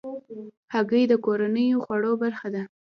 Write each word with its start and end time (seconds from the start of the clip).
هګۍ 0.73 1.03
د 1.07 1.13
کورنیو 1.25 1.83
خوړو 1.85 2.11
برخه 2.23 2.47
ده. 2.55 2.63